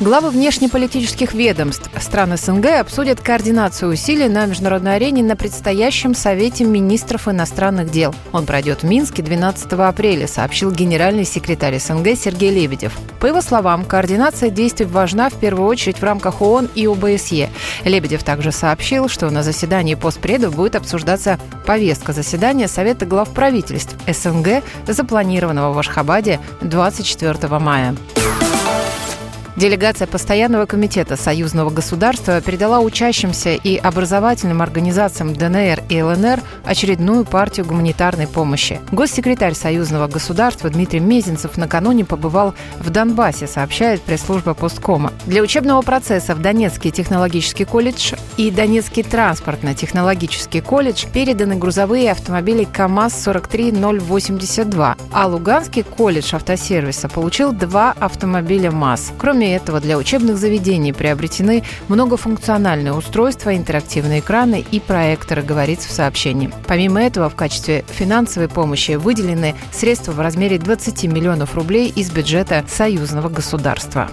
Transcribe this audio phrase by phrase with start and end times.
[0.00, 7.26] Главы внешнеполитических ведомств стран СНГ обсудят координацию усилий на международной арене на предстоящем Совете министров
[7.26, 8.14] иностранных дел.
[8.30, 12.96] Он пройдет в Минске 12 апреля, сообщил генеральный секретарь СНГ Сергей Лебедев.
[13.18, 17.50] По его словам, координация действий важна в первую очередь в рамках ООН и ОБСЕ.
[17.84, 24.62] Лебедев также сообщил, что на заседании постпредов будет обсуждаться повестка заседания Совета глав правительств СНГ,
[24.86, 27.96] запланированного в Ашхабаде 24 мая.
[29.58, 37.66] Делегация Постоянного комитета союзного государства передала учащимся и образовательным организациям ДНР и ЛНР очередную партию
[37.66, 38.80] гуманитарной помощи.
[38.92, 45.12] Госсекретарь союзного государства Дмитрий Мезенцев накануне побывал в Донбассе, сообщает пресс-служба Посткома.
[45.26, 54.96] Для учебного процесса в Донецкий технологический колледж и Донецкий транспортно-технологический колледж переданы грузовые автомобили КАМАЗ-43082,
[55.10, 59.14] а Луганский колледж автосервиса получил два автомобиля МАЗ.
[59.18, 66.50] Кроме Этого, для учебных заведений приобретены многофункциональные устройства, интерактивные экраны и проекторы, говорится в сообщении.
[66.66, 72.64] Помимо этого, в качестве финансовой помощи выделены средства в размере 20 миллионов рублей из бюджета
[72.68, 74.10] союзного государства.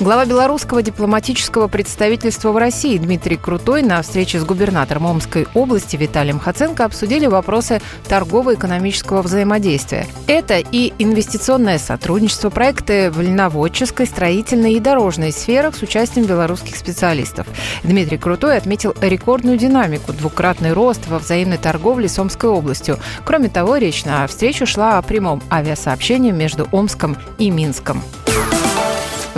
[0.00, 6.38] Глава белорусского дипломатического представительства в России Дмитрий Крутой на встрече с губернатором Омской области Виталием
[6.38, 10.06] Хаценко обсудили вопросы торгово-экономического взаимодействия.
[10.28, 17.48] Это и инвестиционное сотрудничество, проекты в льноводческой, строительной и дорожной сферах с участием белорусских специалистов.
[17.82, 23.00] Дмитрий Крутой отметил рекордную динамику, двукратный рост во взаимной торговле с Омской областью.
[23.24, 28.00] Кроме того, речь на встречу шла о прямом авиасообщении между Омском и Минском.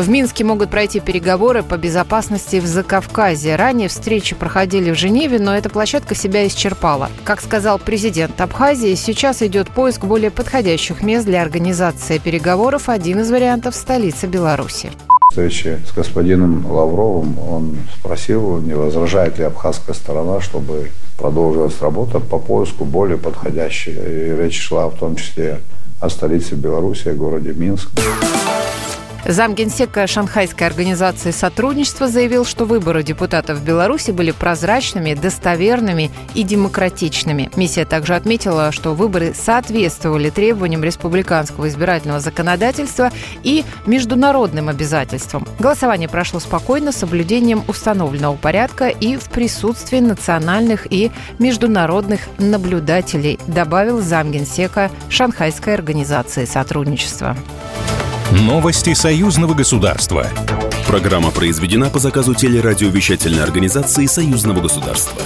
[0.01, 3.57] В Минске могут пройти переговоры по безопасности в Закавказье.
[3.57, 7.11] Ранее встречи проходили в Женеве, но эта площадка себя исчерпала.
[7.23, 12.89] Как сказал президент Абхазии, сейчас идет поиск более подходящих мест для организации переговоров.
[12.89, 14.91] Один из вариантов– столица Беларуси
[15.31, 22.39] встрече с господином Лавровым он спросил, не возражает ли абхазская сторона, чтобы продолжилась работа по
[22.39, 23.93] поиску более подходящей.
[23.93, 25.61] И речь шла в том числе
[26.01, 27.91] о столице Беларуси, о городе Минск.
[29.27, 37.51] Замгенсека Шанхайской организации сотрудничества заявил, что выборы депутатов в Беларуси были прозрачными, достоверными и демократичными.
[37.57, 43.11] Миссия также отметила, что выборы соответствовали требованиям республиканского избирательного законодательства
[43.43, 45.47] и международным обязательствам.
[45.59, 54.01] Голосование прошло спокойно, с соблюдением установленного порядка и в присутствии национальных и международных наблюдателей, добавил
[54.01, 57.37] замгенсека Шанхайской организации сотрудничества.
[58.33, 60.29] Новости союзного государства.
[60.87, 65.21] Программа произведена по заказу телерадиовещательной организации союзного государства.